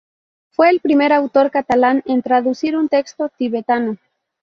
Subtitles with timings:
[0.49, 3.97] Fue el primer autor catalán en traducir un texto tibetano.